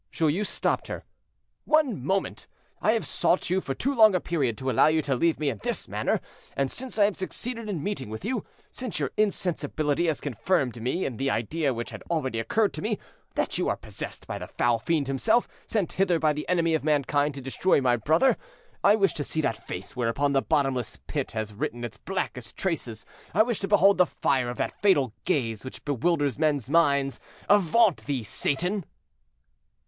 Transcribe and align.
Joyeuse 0.11 0.49
stopped 0.49 0.87
her. 0.87 1.03
"One 1.65 2.03
moment! 2.03 2.47
I 2.81 2.93
have 2.93 3.05
sought 3.05 3.51
you 3.51 3.61
for 3.61 3.75
too 3.75 3.93
long 3.93 4.15
a 4.15 4.19
period 4.19 4.57
to 4.57 4.71
allow 4.71 4.87
you 4.87 5.03
to 5.03 5.15
leave 5.15 5.39
me 5.39 5.49
in 5.51 5.59
this 5.61 5.87
manner; 5.87 6.21
and, 6.57 6.71
since 6.71 6.97
I 6.97 7.03
have 7.05 7.15
succeeded 7.15 7.69
in 7.69 7.83
meeting 7.83 8.09
with 8.09 8.25
you—since 8.25 8.99
your 8.99 9.11
insensibility 9.15 10.07
has 10.07 10.19
confirmed 10.19 10.81
me 10.81 11.05
in 11.05 11.17
the 11.17 11.29
idea 11.29 11.71
which 11.71 11.91
had 11.91 12.01
already 12.09 12.39
occurred 12.39 12.73
to 12.73 12.81
me, 12.81 12.97
that 13.35 13.59
you 13.59 13.69
are 13.69 13.75
possessed 13.75 14.25
by 14.25 14.39
the 14.39 14.47
foul 14.47 14.79
fiend 14.79 15.05
himself, 15.05 15.47
sent 15.67 15.91
hither 15.91 16.17
by 16.17 16.33
the 16.33 16.49
enemy 16.49 16.73
of 16.73 16.83
mankind 16.83 17.35
to 17.35 17.41
destroy 17.41 17.79
my 17.79 17.95
brother—I 17.95 18.95
wish 18.95 19.13
to 19.13 19.23
see 19.23 19.41
that 19.41 19.67
face 19.67 19.95
whereon 19.95 20.33
the 20.33 20.41
bottomless 20.41 20.97
pit 21.05 21.33
has 21.33 21.53
written 21.53 21.83
its 21.83 21.97
blackest 21.97 22.57
traces; 22.57 23.05
I 23.35 23.43
wish 23.43 23.59
to 23.59 23.67
behold 23.67 23.99
the 23.99 24.07
fire 24.07 24.49
of 24.49 24.57
that 24.57 24.81
fatal 24.81 25.13
gaze 25.25 25.63
which 25.63 25.85
bewilders 25.85 26.39
men's 26.39 26.71
minds. 26.71 27.19
Avaunt 27.47 27.97
thee, 28.05 28.23
Satan!" 28.23 28.85